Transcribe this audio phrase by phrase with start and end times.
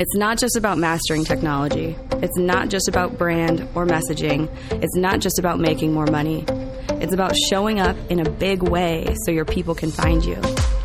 [0.00, 1.96] It's not just about mastering technology.
[2.22, 4.48] It's not just about brand or messaging.
[4.70, 6.44] It's not just about making more money.
[7.02, 10.36] It's about showing up in a big way so your people can find you.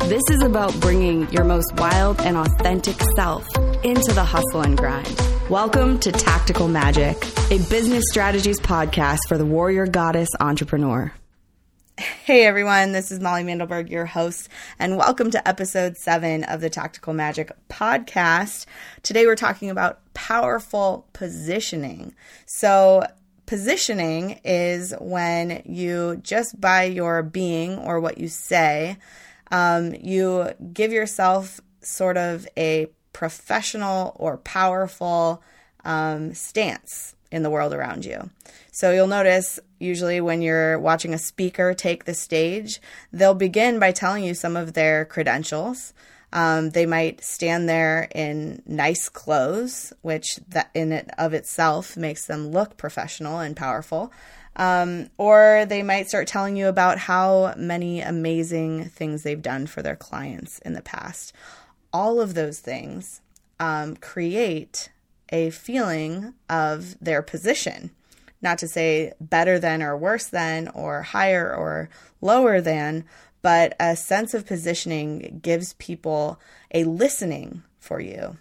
[0.08, 3.46] This is about bringing your most wild and authentic self
[3.84, 5.16] into the hustle and grind.
[5.48, 7.16] Welcome to Tactical Magic,
[7.52, 11.12] a business strategies podcast for the warrior goddess entrepreneur.
[11.96, 14.48] Hey everyone, this is Molly Mandelberg, your host,
[14.80, 18.66] and welcome to episode seven of the Tactical Magic podcast.
[19.04, 22.12] Today we're talking about powerful positioning.
[22.46, 23.04] So,
[23.46, 28.96] positioning is when you just by your being or what you say,
[29.52, 35.44] um, you give yourself sort of a professional or powerful
[35.84, 38.30] um, stance in the world around you.
[38.74, 42.80] So you'll notice usually when you're watching a speaker take the stage,
[43.12, 45.94] they'll begin by telling you some of their credentials.
[46.32, 52.26] Um, they might stand there in nice clothes, which that in it of itself makes
[52.26, 54.12] them look professional and powerful.
[54.56, 59.82] Um, or they might start telling you about how many amazing things they've done for
[59.82, 61.32] their clients in the past.
[61.92, 63.20] All of those things
[63.60, 64.90] um, create
[65.28, 67.92] a feeling of their position.
[68.44, 71.88] Not to say better than or worse than or higher or
[72.20, 73.04] lower than,
[73.42, 76.38] but a sense of positioning gives people
[76.72, 78.36] a listening for you.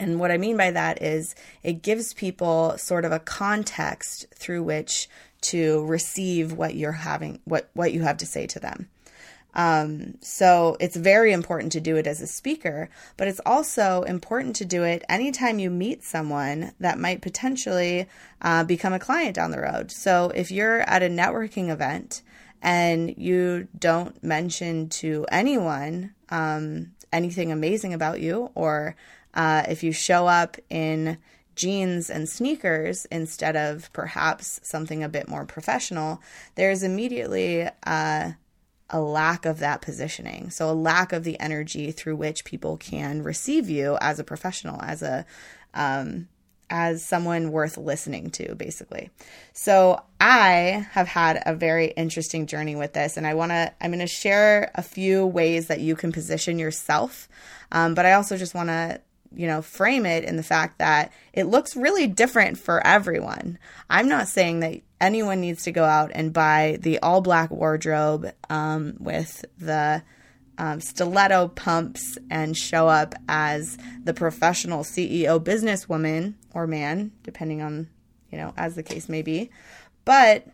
[0.00, 4.64] And what I mean by that is it gives people sort of a context through
[4.64, 5.08] which
[5.42, 8.88] to receive what you're having what what you have to say to them.
[9.54, 14.56] Um, so it's very important to do it as a speaker, but it's also important
[14.56, 18.06] to do it anytime you meet someone that might potentially
[18.42, 19.90] uh, become a client down the road.
[19.90, 22.22] So if you're at a networking event
[22.62, 28.94] and you don't mention to anyone um, anything amazing about you, or
[29.34, 31.18] uh, if you show up in
[31.56, 36.20] jeans and sneakers instead of perhaps something a bit more professional,
[36.54, 38.30] there's immediately uh,
[38.90, 40.50] a lack of that positioning.
[40.50, 44.80] So, a lack of the energy through which people can receive you as a professional,
[44.82, 45.24] as a
[45.74, 46.28] um,
[46.68, 49.10] as someone worth listening to, basically.
[49.52, 53.72] So, I have had a very interesting journey with this, and I want to.
[53.80, 57.28] I'm going to share a few ways that you can position yourself,
[57.72, 59.00] um, but I also just want to
[59.32, 63.58] you know, frame it in the fact that it looks really different for everyone.
[63.88, 68.32] I'm not saying that anyone needs to go out and buy the all black wardrobe
[68.48, 70.02] um, with the
[70.58, 77.88] um, stiletto pumps and show up as the professional CEO businesswoman or man, depending on,
[78.30, 79.50] you know, as the case may be.
[80.04, 80.46] But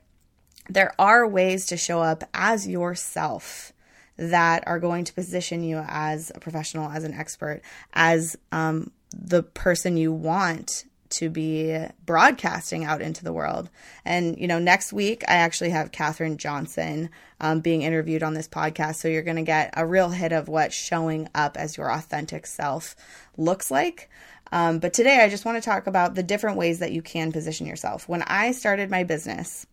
[0.69, 3.73] there are ways to show up as yourself
[4.17, 7.63] that are going to position you as a professional, as an expert,
[7.93, 13.71] as um, the person you want to be broadcasting out into the world.
[14.05, 18.49] And, you know, next week I actually have Katherine Johnson um, being interviewed on this
[18.49, 18.97] podcast.
[18.97, 22.47] So you're going to get a real hit of what showing up as your authentic
[22.47, 22.97] self
[23.37, 24.11] looks like.
[24.53, 27.33] Um, but today I just want to talk about the different ways that you can
[27.33, 28.09] position yourself.
[28.09, 29.67] When I started my business,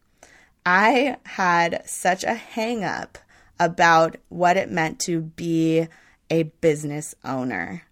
[0.66, 3.18] I had such a hang up
[3.60, 5.88] about what it meant to be
[6.30, 7.84] a business owner.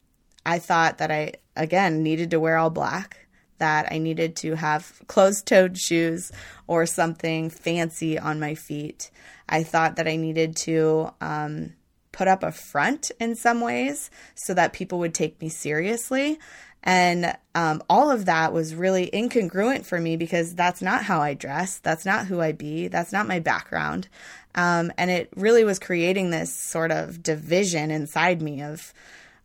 [0.45, 3.20] I thought that I, again, needed to wear all black,
[3.61, 6.31] that I needed to have closed toed shoes
[6.67, 9.11] or something fancy on my feet.
[9.47, 11.73] I thought that I needed to um,
[12.11, 16.39] put up a front in some ways so that people would take me seriously.
[16.83, 21.35] And um, all of that was really incongruent for me because that's not how I
[21.35, 21.77] dress.
[21.77, 22.87] That's not who I be.
[22.87, 24.07] That's not my background.
[24.55, 28.93] Um, and it really was creating this sort of division inside me of,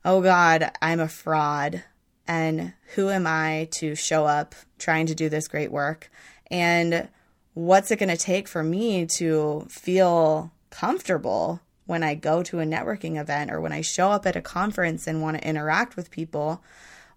[0.05, 1.85] oh God, I'm a fraud.
[2.29, 6.11] And who am I to show up trying to do this great work?
[6.51, 7.09] And
[7.55, 12.65] what's it going to take for me to feel comfortable when I go to a
[12.65, 16.11] networking event or when I show up at a conference and want to interact with
[16.11, 16.63] people?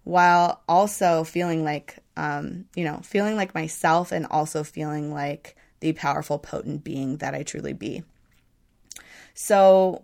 [0.04, 5.92] while also feeling like, um, you know, feeling like myself and also feeling like the
[5.92, 8.02] powerful, potent being that I truly be.
[9.34, 10.02] So,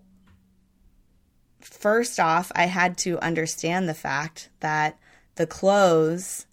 [1.77, 4.99] first off, I had to understand the fact that
[5.37, 6.47] the clothes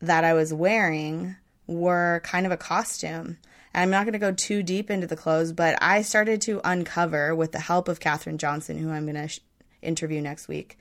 [0.00, 1.36] that I was wearing
[1.66, 3.38] were kind of a costume.
[3.72, 6.60] And I'm not going to go too deep into the clothes, but I started to
[6.64, 9.40] uncover, with the help of Katherine Johnson, who I'm going to sh-
[9.80, 10.76] interview next week,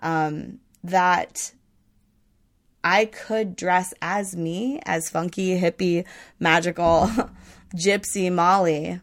[0.00, 1.52] um, that
[2.82, 6.04] I could dress as me, as funky, hippie,
[6.38, 7.10] magical,
[7.74, 9.00] gypsy Molly,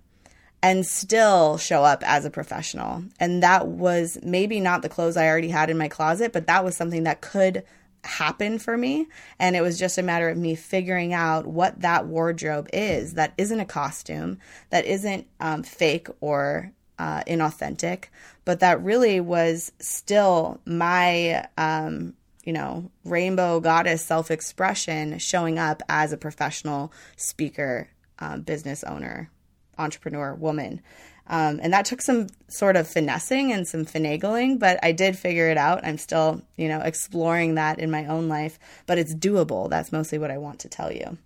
[0.63, 3.03] and still show up as a professional.
[3.19, 6.63] And that was maybe not the clothes I already had in my closet, but that
[6.63, 7.63] was something that could
[8.03, 9.07] happen for me.
[9.39, 13.33] And it was just a matter of me figuring out what that wardrobe is that
[13.37, 18.05] isn't a costume, that isn't um, fake or uh, inauthentic,
[18.45, 22.13] but that really was still my, um,
[22.43, 27.87] you know, rainbow goddess self expression showing up as a professional speaker,
[28.19, 29.29] um, business owner,
[29.81, 30.81] entrepreneur, woman.
[31.27, 35.49] Um, and that took some sort of finessing and some finagling, but I did figure
[35.49, 35.85] it out.
[35.85, 39.69] I'm still, you know, exploring that in my own life, but it's doable.
[39.69, 41.17] That's mostly what I want to tell you.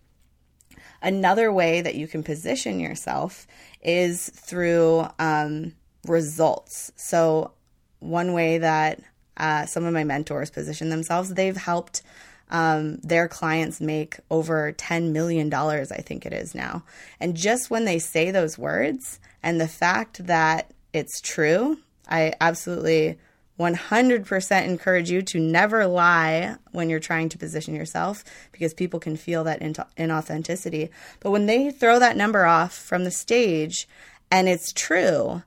[1.02, 3.48] Another way that you can position yourself
[3.82, 5.74] is through um,
[6.08, 6.92] results.
[6.96, 7.52] So,
[8.00, 9.02] one way that
[9.38, 12.02] uh, some of my mentors position themselves, they've helped
[12.50, 16.84] um, their clients make over $10 million, I think it is now.
[17.20, 21.78] And just when they say those words, and the fact that it's true,
[22.08, 23.18] I absolutely
[23.60, 29.16] 100% encourage you to never lie when you're trying to position yourself because people can
[29.16, 30.90] feel that inauthenticity.
[31.20, 33.88] But when they throw that number off from the stage
[34.30, 35.44] and it's true,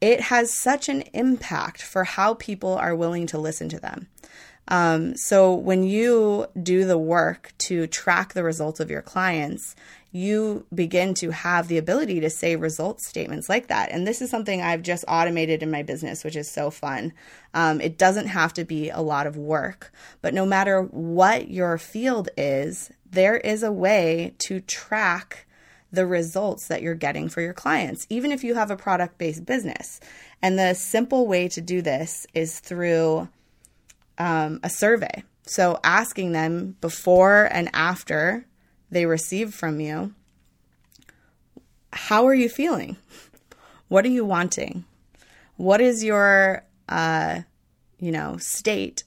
[0.00, 4.08] it has such an impact for how people are willing to listen to them.
[4.68, 9.76] Um, so when you do the work to track the results of your clients,
[10.14, 13.90] you begin to have the ability to say results statements like that.
[13.90, 17.12] And this is something I've just automated in my business, which is so fun.
[17.52, 21.78] Um, it doesn't have to be a lot of work, but no matter what your
[21.78, 25.46] field is, there is a way to track
[25.90, 29.44] the results that you're getting for your clients, even if you have a product based
[29.44, 30.00] business.
[30.40, 33.28] And the simple way to do this is through
[34.18, 35.24] um, a survey.
[35.46, 38.46] So asking them before and after
[38.90, 40.14] they receive from you,
[41.92, 42.96] how are you feeling?
[43.88, 44.84] What are you wanting?
[45.56, 47.40] What is your, uh,
[47.98, 49.04] you know, state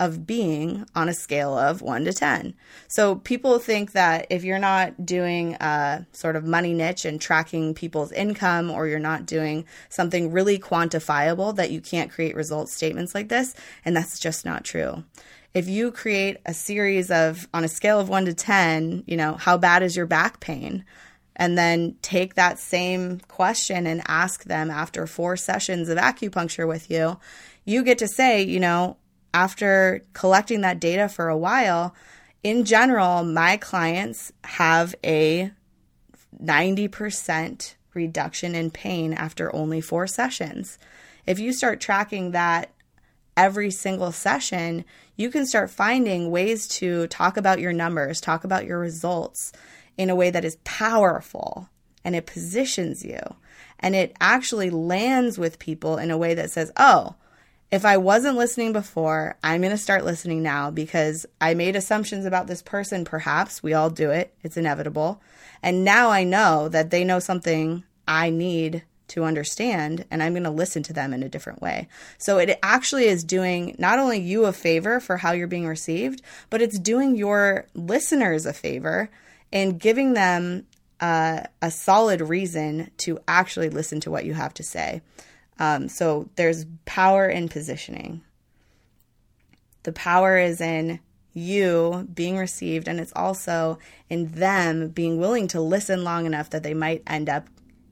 [0.00, 2.54] of being on a scale of one to 10.
[2.88, 7.74] So people think that if you're not doing a sort of money niche and tracking
[7.74, 13.14] people's income, or you're not doing something really quantifiable, that you can't create results statements
[13.14, 13.54] like this.
[13.84, 15.04] And that's just not true.
[15.52, 19.34] If you create a series of, on a scale of one to 10, you know,
[19.34, 20.84] how bad is your back pain?
[21.36, 26.90] and then take that same question and ask them after four sessions of acupuncture with
[26.90, 27.18] you,
[27.64, 28.98] you get to say, you know,
[29.32, 31.94] after collecting that data for a while,
[32.42, 35.52] in general, my clients have a
[36.42, 40.78] 90% reduction in pain after only four sessions.
[41.26, 42.72] If you start tracking that
[43.36, 44.84] every single session,
[45.16, 49.52] you can start finding ways to talk about your numbers, talk about your results
[49.96, 51.68] in a way that is powerful
[52.04, 53.20] and it positions you
[53.80, 57.14] and it actually lands with people in a way that says, oh,
[57.70, 62.24] if I wasn't listening before, I'm going to start listening now because I made assumptions
[62.24, 63.62] about this person, perhaps.
[63.62, 65.22] We all do it, it's inevitable.
[65.62, 70.44] And now I know that they know something I need to understand, and I'm going
[70.44, 71.88] to listen to them in a different way.
[72.18, 76.22] So it actually is doing not only you a favor for how you're being received,
[76.48, 79.10] but it's doing your listeners a favor
[79.52, 80.66] and giving them
[81.00, 85.02] uh, a solid reason to actually listen to what you have to say.
[85.60, 88.22] Um, so there's power in positioning.
[89.82, 91.00] The power is in
[91.32, 96.62] you being received, and it's also in them being willing to listen long enough that
[96.62, 97.46] they might end up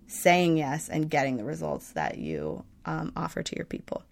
[0.07, 4.03] saying yes and getting the results that you um, offer to your people.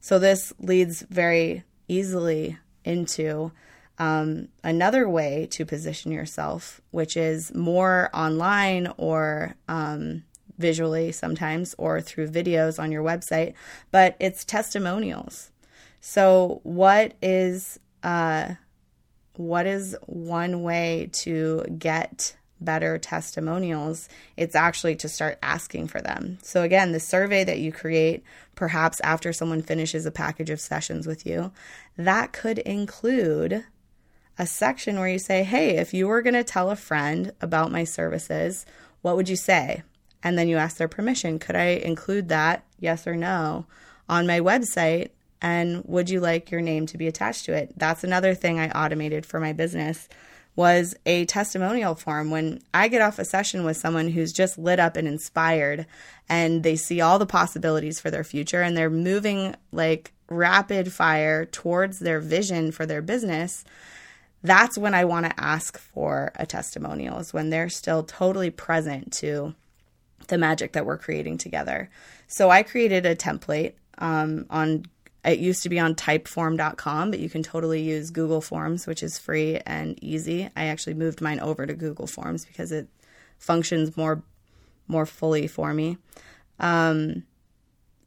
[0.00, 3.52] So this leads very easily into
[3.98, 10.24] um, another way to position yourself, which is more online or um,
[10.58, 13.54] visually sometimes or through videos on your website,
[13.90, 15.50] but it's testimonials.
[16.00, 18.54] So, what is uh,
[19.34, 24.08] what is one way to get better testimonials?
[24.36, 26.38] It's actually to start asking for them.
[26.42, 28.22] So, again, the survey that you create,
[28.54, 31.52] perhaps after someone finishes a package of sessions with you,
[31.96, 33.64] that could include
[34.38, 37.72] a section where you say, Hey, if you were going to tell a friend about
[37.72, 38.66] my services,
[39.02, 39.82] what would you say?
[40.26, 41.38] And then you ask their permission.
[41.38, 43.64] Could I include that, yes or no,
[44.08, 45.10] on my website?
[45.40, 47.72] And would you like your name to be attached to it?
[47.76, 50.08] That's another thing I automated for my business
[50.56, 52.32] was a testimonial form.
[52.32, 55.86] When I get off a session with someone who's just lit up and inspired
[56.28, 61.44] and they see all the possibilities for their future and they're moving like rapid fire
[61.44, 63.64] towards their vision for their business,
[64.42, 69.12] that's when I want to ask for a testimonial, is when they're still totally present
[69.14, 69.54] to
[70.28, 71.90] the magic that we're creating together.
[72.26, 74.84] So I created a template um, on
[75.24, 79.18] it used to be on typeform.com, but you can totally use Google Forms, which is
[79.18, 80.48] free and easy.
[80.54, 82.88] I actually moved mine over to Google Forms because it
[83.38, 84.22] functions more
[84.88, 85.98] more fully for me.
[86.60, 87.24] Um,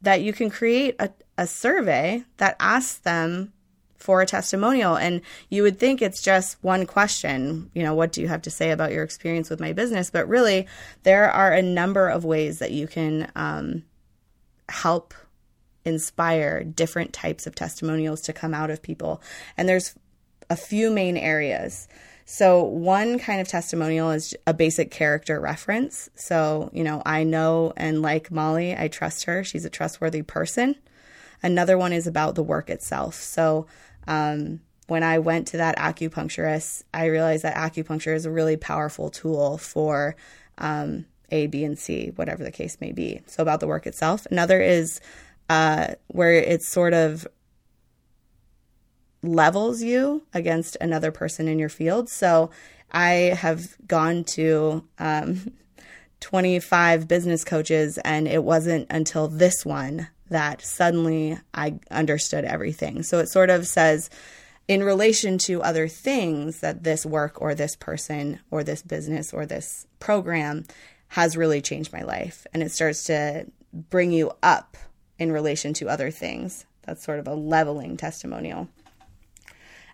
[0.00, 3.52] that you can create a, a survey that asks them
[4.00, 4.96] for a testimonial.
[4.96, 8.50] And you would think it's just one question, you know, what do you have to
[8.50, 10.10] say about your experience with my business?
[10.10, 10.66] But really,
[11.04, 13.84] there are a number of ways that you can um,
[14.68, 15.14] help
[15.84, 19.22] inspire different types of testimonials to come out of people.
[19.56, 19.94] And there's
[20.48, 21.86] a few main areas.
[22.24, 26.08] So, one kind of testimonial is a basic character reference.
[26.14, 29.42] So, you know, I know and like Molly, I trust her.
[29.42, 30.76] She's a trustworthy person.
[31.42, 33.14] Another one is about the work itself.
[33.14, 33.66] So,
[34.06, 39.10] um, when I went to that acupuncturist, I realized that acupuncture is a really powerful
[39.10, 40.16] tool for
[40.58, 43.20] um, A, B, and C, whatever the case may be.
[43.26, 44.26] So, about the work itself.
[44.30, 45.00] Another is
[45.48, 47.26] uh, where it's sort of
[49.22, 52.08] levels you against another person in your field.
[52.08, 52.50] So
[52.90, 55.52] I have gone to um,
[56.20, 63.02] 25 business coaches, and it wasn't until this one that suddenly I understood everything.
[63.02, 64.10] So it sort of says,
[64.68, 69.44] in relation to other things that this work or this person or this business or
[69.44, 70.64] this program
[71.08, 72.46] has really changed my life.
[72.54, 74.76] And it starts to bring you up
[75.18, 76.66] in relation to other things.
[76.82, 78.68] That's sort of a leveling testimonial.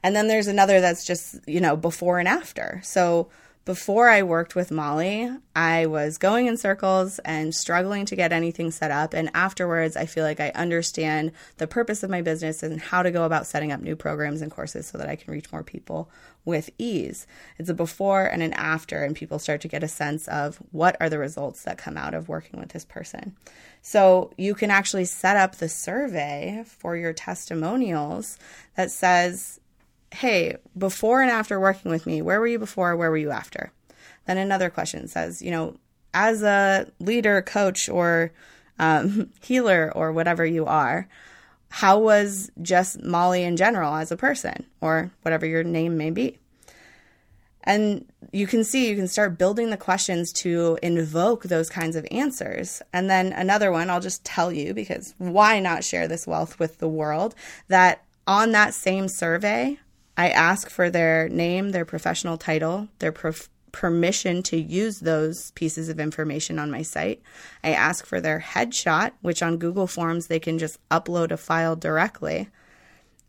[0.02, 2.80] And then there's another that's just, you know, before and after.
[2.84, 3.30] So
[3.66, 8.70] before I worked with Molly, I was going in circles and struggling to get anything
[8.70, 9.12] set up.
[9.12, 13.10] And afterwards, I feel like I understand the purpose of my business and how to
[13.10, 16.08] go about setting up new programs and courses so that I can reach more people
[16.44, 17.26] with ease.
[17.58, 20.96] It's a before and an after, and people start to get a sense of what
[21.00, 23.34] are the results that come out of working with this person.
[23.82, 28.38] So you can actually set up the survey for your testimonials
[28.76, 29.58] that says,
[30.12, 32.96] hey, before and after working with me, where were you before?
[32.96, 33.72] Where were you after?
[34.26, 35.76] Then another question says, you know,
[36.14, 38.32] as a leader, coach, or
[38.78, 41.08] um, healer, or whatever you are,
[41.68, 46.38] how was just Molly in general as a person, or whatever your name may be?
[47.66, 52.06] And you can see, you can start building the questions to invoke those kinds of
[52.12, 52.80] answers.
[52.92, 56.78] And then another one, I'll just tell you because why not share this wealth with
[56.78, 57.34] the world?
[57.66, 59.78] That on that same survey,
[60.16, 65.90] I ask for their name, their professional title, their prof- permission to use those pieces
[65.90, 67.20] of information on my site.
[67.62, 71.76] I ask for their headshot, which on Google Forms they can just upload a file
[71.76, 72.48] directly.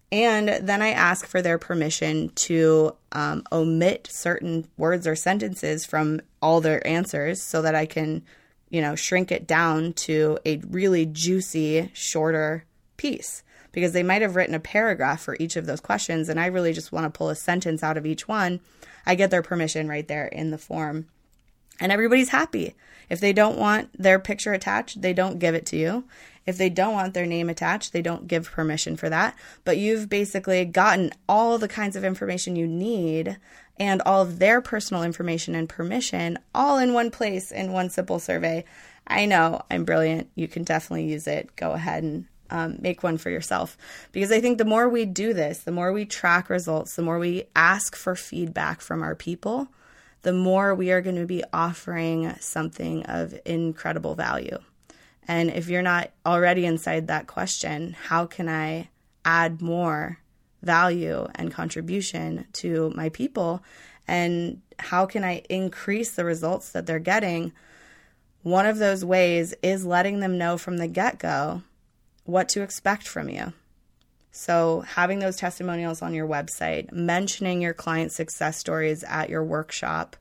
[0.10, 6.22] And then I ask for their permission to um, omit certain words or sentences from
[6.42, 8.24] all their answers so that I can,
[8.70, 12.64] you know, shrink it down to a really juicy, shorter
[12.96, 16.48] piece because they might have written a paragraph for each of those questions and I
[16.48, 18.60] really just want to pull a sentence out of each one,
[19.06, 21.08] I get their permission right there in the form.
[21.80, 22.76] And everybody's happy.
[23.10, 26.06] If they don't want their picture attached, they don't give it to you.
[26.46, 29.36] If they don't want their name attached, they don't give permission for that.
[29.66, 33.38] But you've basically gotten all the kinds of information you need
[33.80, 38.20] and all of their personal information and permission all in one place in one simple
[38.20, 38.64] survey.
[39.06, 40.30] I know I'm brilliant.
[40.36, 41.56] You can definitely use it.
[41.56, 43.78] Go ahead and um, make one for yourself.
[44.12, 47.20] Because I think the more we do this, the more we track results, the more
[47.20, 49.68] we ask for feedback from our people,
[50.22, 54.58] the more we are going to be offering something of incredible value.
[55.28, 58.90] And if you're not already inside that question, how can I
[59.26, 60.20] add more
[60.62, 63.64] value and contribution to my people?
[64.08, 67.52] And how can I increase the results that they're getting?
[68.44, 71.64] One of those ways is letting them know from the get go
[72.28, 73.54] what to expect from you.
[74.32, 80.16] So, having those testimonials on your website, mentioning your client success stories at your workshop,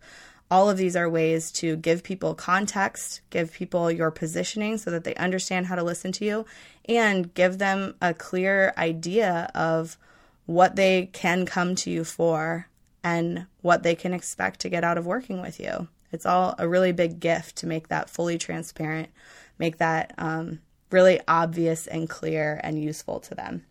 [0.50, 5.04] all of these are ways to give people context, give people your positioning so that
[5.04, 6.46] they understand how to listen to you,
[6.88, 9.98] and give them a clear idea of
[10.46, 12.68] what they can come to you for
[13.02, 15.88] and what they can expect to get out of working with you.
[16.12, 19.10] It's all a really big gift to make that fully transparent,
[19.58, 23.64] make that um, really obvious and clear and useful to them.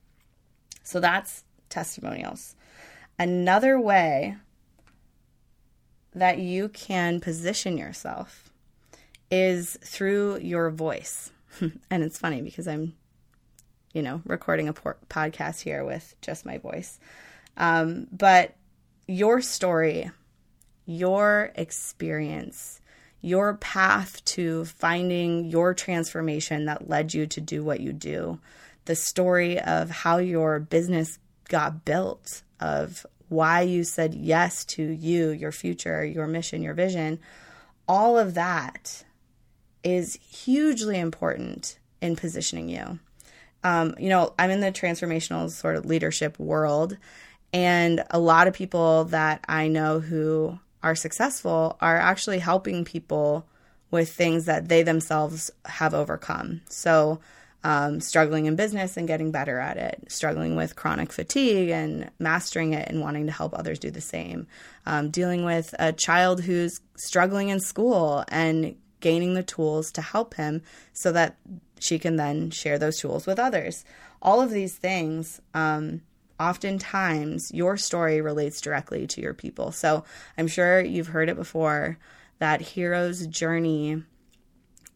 [0.84, 2.56] So that's testimonials.
[3.18, 4.36] Another way
[6.14, 8.50] that you can position yourself
[9.32, 11.32] is through your voice.
[11.60, 12.94] and it's funny because I'm,
[13.94, 17.00] you know, recording a por- podcast here with just my voice.
[17.58, 18.56] Um, but
[19.08, 20.12] your story,
[20.86, 22.82] your experience,
[23.26, 28.40] your path to finding your transformation that led you to do what you do,
[28.86, 31.18] the story of how your business
[31.50, 37.20] got built, of why you said yes to you, your future, your mission, your vision,
[37.88, 39.04] all of that
[39.84, 43.00] is hugely important in positioning you.
[43.64, 46.96] Um, you know, I'm in the transformational sort of leadership world,
[47.52, 53.44] and a lot of people that I know who are successful are actually helping people
[53.90, 56.62] with things that they themselves have overcome.
[56.70, 57.20] So,
[57.64, 62.74] um, struggling in business and getting better at it, struggling with chronic fatigue and mastering
[62.74, 64.46] it and wanting to help others do the same,
[64.86, 70.36] um, dealing with a child who's struggling in school and gaining the tools to help
[70.36, 70.62] him
[70.94, 71.38] so that
[71.80, 73.84] she can then share those tools with others.
[74.22, 76.02] All of these things, um,
[76.40, 79.72] oftentimes, your story relates directly to your people.
[79.72, 80.04] So
[80.38, 81.98] I'm sure you've heard it before
[82.40, 84.04] that hero's journey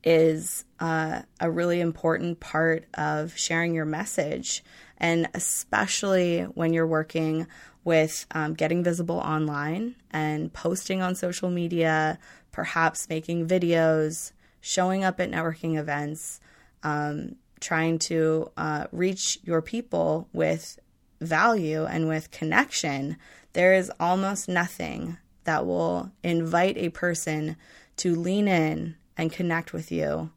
[0.03, 4.63] is uh, a really important part of sharing your message.
[4.97, 7.47] And especially when you're working
[7.83, 12.19] with um, getting visible online and posting on social media,
[12.51, 14.31] perhaps making videos,
[14.61, 16.39] showing up at networking events,
[16.83, 20.79] um, trying to uh, reach your people with
[21.21, 23.17] value and with connection,
[23.53, 27.55] there is almost nothing that will invite a person
[27.97, 30.31] to lean in and connect with you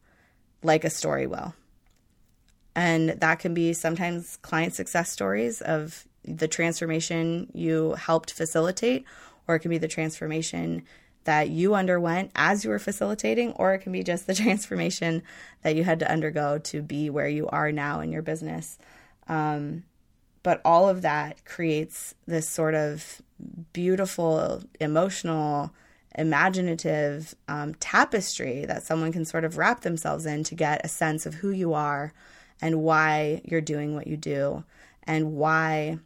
[0.62, 1.54] like a story will.
[2.74, 9.04] And that can be sometimes client success stories of the transformation you helped facilitate,
[9.46, 10.82] or it can be the transformation
[11.24, 15.22] that you underwent as you were facilitating, or it can be just the transformation
[15.62, 18.78] that you had to undergo to be where you are now in your business.
[19.28, 19.84] Um,
[20.42, 23.22] but all of that creates this sort of
[23.72, 25.72] beautiful, emotional,
[26.16, 31.26] imaginative um, tapestry that someone can sort of wrap themselves in to get a sense
[31.26, 32.12] of who you are
[32.60, 34.64] and why you're doing what you do
[35.04, 35.98] and why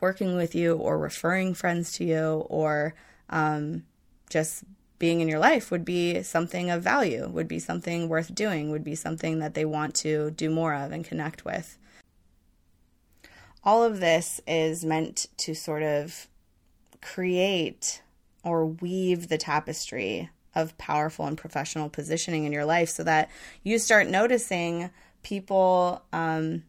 [0.00, 2.94] working with you or referring friends to you or
[3.30, 3.84] um,
[4.28, 4.64] just
[4.98, 8.84] being in your life would be something of value, would be something worth doing, would
[8.84, 11.78] be something that they want to do more of and connect with.
[13.64, 16.28] All of this is meant to sort of
[17.00, 18.02] create
[18.42, 23.30] or weave the tapestry of powerful and professional positioning in your life so that
[23.62, 24.90] you start noticing
[25.22, 26.62] people um,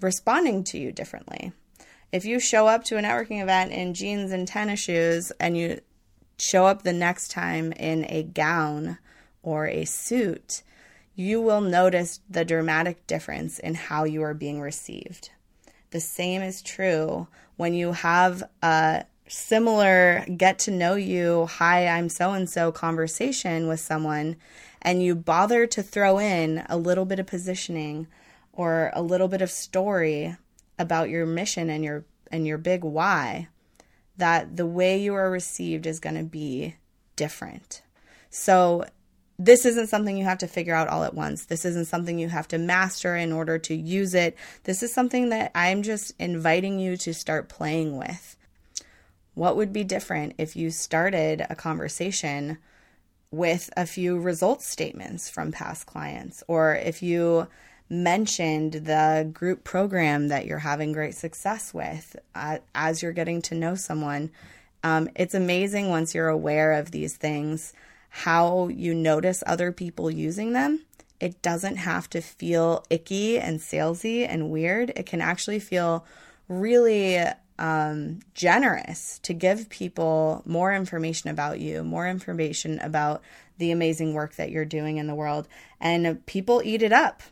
[0.00, 1.52] responding to you differently.
[2.12, 5.80] If you show up to a networking event in jeans and tennis shoes and you
[6.38, 8.98] show up the next time in a gown
[9.42, 10.62] or a suit,
[11.14, 15.30] you will notice the dramatic difference in how you are being received.
[15.92, 22.08] The same is true when you have a similar get to know you, hi, I'm
[22.08, 24.36] so and so conversation with someone,
[24.80, 28.06] and you bother to throw in a little bit of positioning
[28.52, 30.36] or a little bit of story
[30.78, 33.48] about your mission and your and your big why
[34.16, 36.76] that the way you are received is going to be
[37.16, 37.82] different.
[38.30, 38.86] So,
[39.44, 41.46] this isn't something you have to figure out all at once.
[41.46, 44.36] This isn't something you have to master in order to use it.
[44.64, 48.36] This is something that I'm just inviting you to start playing with.
[49.34, 52.58] What would be different if you started a conversation
[53.32, 57.48] with a few results statements from past clients, or if you
[57.88, 63.54] mentioned the group program that you're having great success with uh, as you're getting to
[63.54, 64.30] know someone.
[64.84, 67.72] Um, it's amazing once you're aware of these things
[68.14, 70.84] how you notice other people using them.
[71.18, 74.92] It doesn't have to feel icky and salesy and weird.
[74.94, 76.04] It can actually feel
[76.46, 77.24] really
[77.58, 83.22] um, generous to give people more information about you, more information about
[83.56, 85.48] the amazing work that you're doing in the world.
[85.80, 87.22] And people eat it up.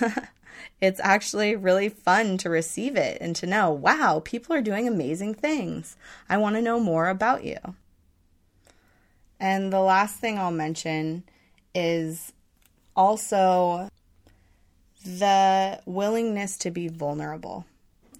[0.80, 5.34] it's actually really fun to receive it and to know, wow, people are doing amazing
[5.34, 5.96] things.
[6.28, 7.56] I want to know more about you.
[9.40, 11.24] And the last thing I'll mention
[11.74, 12.32] is
[12.94, 13.88] also
[15.04, 17.64] the willingness to be vulnerable.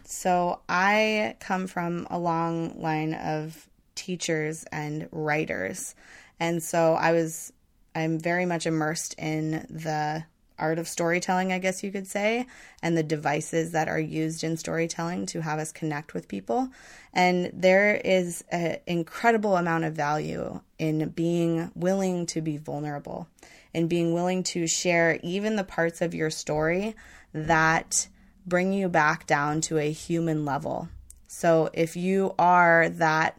[0.04, 5.94] So I come from a long line of teachers and writers.
[6.40, 7.52] And so I was
[7.94, 10.24] I'm very much immersed in the
[10.60, 12.46] art of storytelling, I guess you could say,
[12.82, 16.68] and the devices that are used in storytelling to have us connect with people.
[17.12, 23.28] And there is an incredible amount of value in being willing to be vulnerable
[23.74, 26.94] and being willing to share even the parts of your story
[27.32, 28.08] that
[28.46, 30.88] bring you back down to a human level.
[31.28, 33.38] So if you are that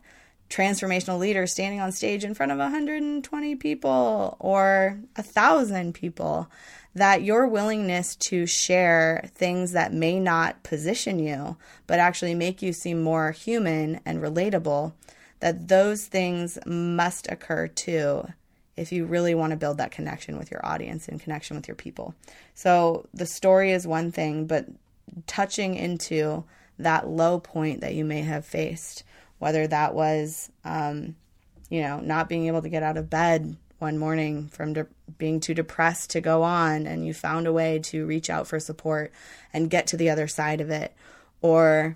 [0.49, 6.49] transformational leader standing on stage in front of 120 people or a thousand people
[6.93, 11.55] that your willingness to share things that may not position you,
[11.87, 14.93] but actually make you seem more human and relatable,
[15.39, 18.27] that those things must occur too
[18.77, 21.75] if you really want to build that connection with your audience and connection with your
[21.75, 22.13] people.
[22.55, 24.65] So the story is one thing, but
[25.27, 26.43] touching into
[26.79, 29.03] that low point that you may have faced,
[29.39, 31.15] whether that was, um,
[31.69, 35.39] you know, not being able to get out of bed one morning from de- being
[35.39, 39.11] too depressed to go on and you found a way to reach out for support
[39.51, 40.93] and get to the other side of it.
[41.41, 41.95] Or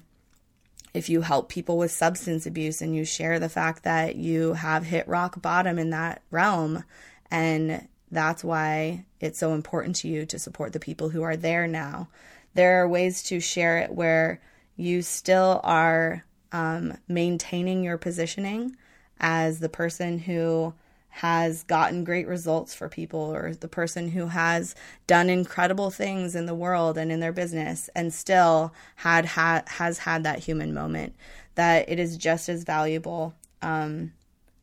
[0.93, 4.85] if you help people with substance abuse and you share the fact that you have
[4.85, 6.83] hit rock bottom in that realm
[7.29, 11.67] and that's why it's so important to you to support the people who are there
[11.67, 12.07] now.
[12.53, 14.41] There are ways to share it where
[14.75, 18.75] you still are um, maintaining your positioning
[19.19, 20.73] as the person who
[21.19, 24.75] has gotten great results for people or the person who has
[25.07, 29.99] done incredible things in the world and in their business and still had, ha- has
[29.99, 31.15] had that human moment
[31.55, 34.11] that it is just as valuable um,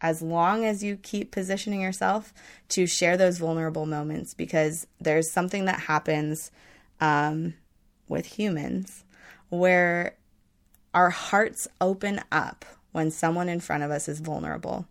[0.03, 2.35] as long as you keep positioning yourself
[2.69, 6.51] to share those vulnerable moments because there's something that happens
[7.01, 7.55] um,
[8.09, 9.05] with humans
[9.49, 10.17] where
[10.93, 14.87] our hearts open up when someone in front of us is vulnerable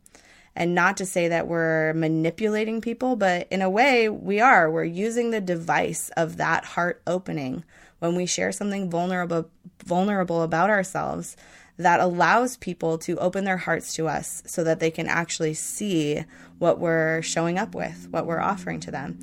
[0.55, 4.69] and not to say that we're manipulating people, but in a way we are.
[4.69, 7.63] We're using the device of that heart opening
[7.99, 9.49] when we share something vulnerable
[9.83, 11.35] vulnerable about ourselves
[11.77, 16.23] that allows people to open their hearts to us so that they can actually see
[16.59, 19.17] what we're showing up with, what we're offering to them.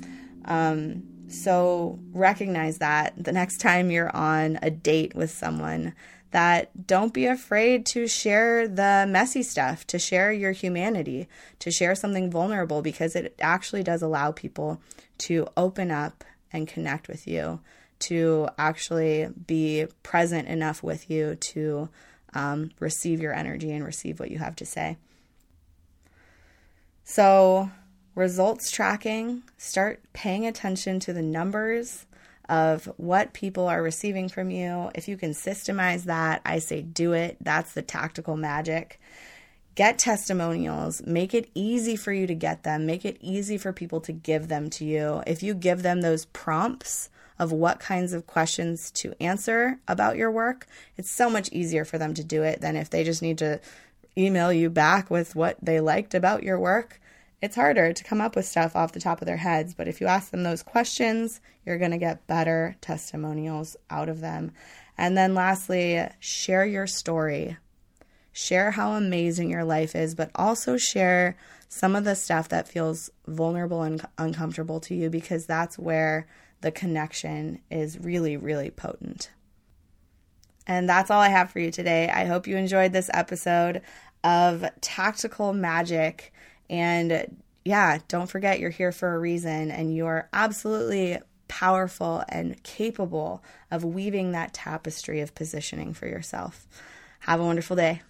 [0.45, 5.93] Um, so recognize that the next time you're on a date with someone
[6.31, 11.27] that don't be afraid to share the messy stuff, to share your humanity,
[11.59, 14.79] to share something vulnerable because it actually does allow people
[15.17, 17.59] to open up and connect with you,
[17.99, 21.89] to actually be present enough with you to
[22.33, 24.97] um, receive your energy and receive what you have to say.
[27.03, 27.71] So,
[28.13, 32.05] results tracking, start paying attention to the numbers
[32.49, 34.91] of what people are receiving from you.
[34.95, 37.37] If you can systemize that, I say do it.
[37.39, 38.99] That's the tactical magic.
[39.75, 44.01] Get testimonials, make it easy for you to get them, make it easy for people
[44.01, 45.23] to give them to you.
[45.25, 47.09] If you give them those prompts,
[47.39, 51.97] of what kinds of questions to answer about your work, it's so much easier for
[51.97, 53.61] them to do it than if they just need to
[54.17, 56.99] email you back with what they liked about your work
[57.41, 60.01] it's harder to come up with stuff off the top of their heads, but if
[60.01, 64.51] you ask them those questions, you're going to get better testimonials out of them.
[64.97, 67.57] And then lastly, share your story.
[68.33, 71.37] Share how amazing your life is, but also share
[71.69, 76.27] some of the stuff that feels vulnerable and uncomfortable to you because that's where
[76.61, 79.31] the connection is really, really potent.
[80.67, 82.09] And that's all I have for you today.
[82.09, 83.81] I hope you enjoyed this episode
[84.23, 86.33] of Tactical Magic.
[86.69, 93.43] And yeah, don't forget you're here for a reason and you're absolutely powerful and capable
[93.71, 96.67] of weaving that tapestry of positioning for yourself.
[97.21, 98.01] Have a wonderful day.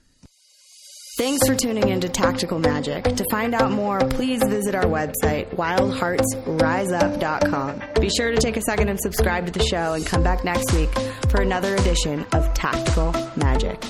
[1.18, 3.04] Thanks for tuning into Tactical Magic.
[3.04, 7.82] To find out more, please visit our website, wildheartsriseup.com.
[8.00, 10.72] Be sure to take a second and subscribe to the show and come back next
[10.72, 10.88] week
[11.30, 13.84] for another edition of Tactical Magic.